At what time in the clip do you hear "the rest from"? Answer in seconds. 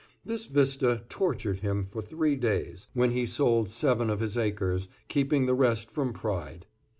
5.45-6.11